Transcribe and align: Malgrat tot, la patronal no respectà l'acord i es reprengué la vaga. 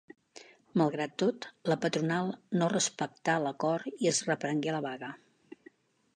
Malgrat 0.81 1.11
tot, 1.23 1.45
la 1.71 1.77
patronal 1.85 2.31
no 2.61 2.71
respectà 2.73 3.37
l'acord 3.45 4.03
i 4.07 4.13
es 4.15 4.23
reprengué 4.33 4.75
la 4.79 4.83
vaga. 4.89 5.13